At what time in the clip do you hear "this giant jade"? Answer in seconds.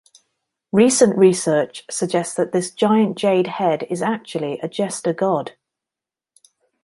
2.53-3.45